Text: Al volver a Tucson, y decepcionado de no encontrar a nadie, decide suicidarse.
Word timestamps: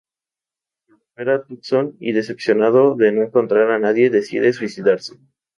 Al 1.19 1.25
volver 1.25 1.29
a 1.35 1.43
Tucson, 1.43 1.95
y 1.99 2.11
decepcionado 2.11 2.95
de 2.95 3.11
no 3.11 3.21
encontrar 3.21 3.69
a 3.69 3.77
nadie, 3.77 4.09
decide 4.09 4.51
suicidarse. 4.51 5.19